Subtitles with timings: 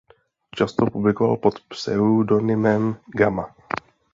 [0.55, 3.55] Často publikoval pod pseudonymem Gamma.